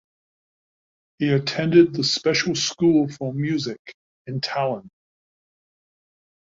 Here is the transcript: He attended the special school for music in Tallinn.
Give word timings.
He 1.19 1.29
attended 1.29 1.93
the 1.93 2.03
special 2.03 2.55
school 2.55 3.07
for 3.07 3.31
music 3.35 3.93
in 4.25 4.41
Tallinn. 4.41 4.89